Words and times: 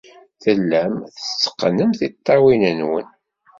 Tellam 0.41 0.93
tetteqqnem 1.15 1.91
tiṭṭawin-nwen. 1.99 3.09